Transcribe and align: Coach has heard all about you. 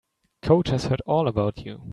Coach 0.41 0.69
has 0.69 0.85
heard 0.85 1.01
all 1.05 1.27
about 1.27 1.63
you. 1.63 1.83